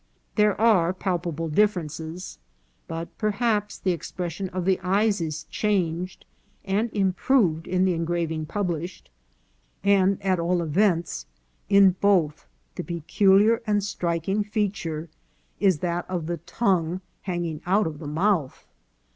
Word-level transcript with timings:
There 0.33 0.59
are 0.59 0.93
palpable 0.95 1.47
differences, 1.47 2.39
but 2.87 3.15
perhaps 3.19 3.77
the 3.77 3.91
expression 3.91 4.49
of 4.49 4.65
the 4.65 4.79
eyes 4.81 5.21
is 5.21 5.43
changed 5.43 6.25
and 6.65 6.89
improved 6.91 7.67
in 7.67 7.85
the 7.85 7.93
engraving 7.93 8.47
published, 8.47 9.11
and, 9.83 10.19
at 10.23 10.39
all 10.39 10.63
events, 10.63 11.27
in 11.69 11.97
both 12.01 12.47
the 12.73 12.83
pe 12.83 13.01
culiar 13.01 13.59
and 13.67 13.83
striking 13.83 14.43
feature 14.43 15.07
is 15.59 15.77
that 15.85 16.09
of 16.09 16.25
the 16.25 16.37
tongue 16.37 17.01
hanging 17.21 17.61
out 17.67 17.85
of 17.85 17.99
the 17.99 18.07
mouth. 18.07 18.65